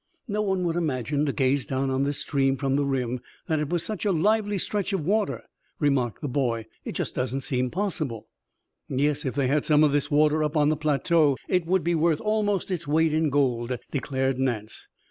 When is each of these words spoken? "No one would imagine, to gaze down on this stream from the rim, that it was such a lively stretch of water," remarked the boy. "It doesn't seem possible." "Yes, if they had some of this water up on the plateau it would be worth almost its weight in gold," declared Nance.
"No 0.27 0.41
one 0.41 0.63
would 0.65 0.75
imagine, 0.77 1.27
to 1.27 1.31
gaze 1.31 1.63
down 1.63 1.91
on 1.91 2.05
this 2.05 2.17
stream 2.17 2.57
from 2.57 2.75
the 2.75 2.85
rim, 2.87 3.19
that 3.45 3.59
it 3.59 3.69
was 3.69 3.83
such 3.83 4.03
a 4.03 4.11
lively 4.11 4.57
stretch 4.57 4.93
of 4.93 5.05
water," 5.05 5.43
remarked 5.79 6.23
the 6.23 6.27
boy. 6.27 6.65
"It 6.83 6.95
doesn't 6.95 7.41
seem 7.41 7.69
possible." 7.69 8.27
"Yes, 8.89 9.25
if 9.25 9.35
they 9.35 9.45
had 9.45 9.63
some 9.63 9.83
of 9.83 9.91
this 9.91 10.09
water 10.09 10.43
up 10.43 10.57
on 10.57 10.69
the 10.69 10.75
plateau 10.75 11.37
it 11.47 11.67
would 11.67 11.83
be 11.83 11.93
worth 11.93 12.19
almost 12.19 12.71
its 12.71 12.87
weight 12.87 13.13
in 13.13 13.29
gold," 13.29 13.77
declared 13.91 14.39
Nance. 14.39 14.87